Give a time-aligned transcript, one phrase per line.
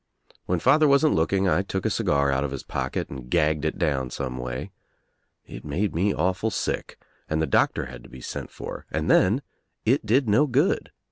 [0.47, 3.65] When father wasn't look ing I took a cigar out of his pocket and gagged
[3.65, 4.71] it down some way.
[5.45, 9.43] It made me awful sick and the doctor had to be sent for, and then
[9.85, 10.91] it did no good.